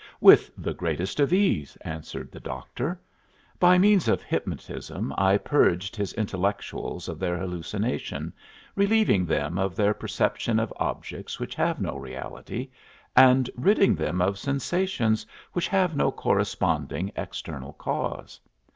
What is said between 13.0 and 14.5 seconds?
and ridding them of